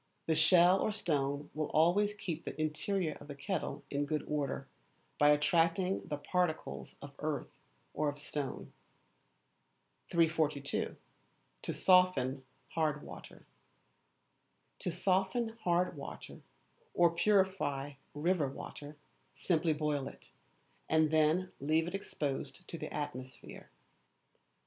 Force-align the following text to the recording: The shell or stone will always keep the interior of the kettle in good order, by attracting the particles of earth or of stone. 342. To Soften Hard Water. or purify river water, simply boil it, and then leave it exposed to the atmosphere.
The 0.25 0.33
shell 0.33 0.79
or 0.79 0.91
stone 0.91 1.51
will 1.53 1.69
always 1.75 2.15
keep 2.15 2.43
the 2.43 2.59
interior 2.59 3.15
of 3.21 3.27
the 3.27 3.35
kettle 3.35 3.83
in 3.91 4.07
good 4.07 4.23
order, 4.27 4.67
by 5.19 5.29
attracting 5.29 6.07
the 6.07 6.17
particles 6.17 6.95
of 7.03 7.13
earth 7.19 7.51
or 7.93 8.09
of 8.09 8.17
stone. 8.17 8.73
342. 10.09 10.95
To 11.61 11.73
Soften 11.75 12.43
Hard 12.69 13.03
Water. 13.03 13.45
or 16.95 17.11
purify 17.15 17.93
river 18.15 18.47
water, 18.47 18.97
simply 19.35 19.73
boil 19.73 20.07
it, 20.07 20.31
and 20.89 21.11
then 21.11 21.51
leave 21.59 21.87
it 21.87 21.93
exposed 21.93 22.67
to 22.67 22.79
the 22.79 22.91
atmosphere. 22.91 23.69